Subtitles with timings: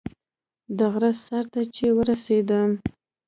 [0.77, 2.69] د غره سر ته چې ورسېدم.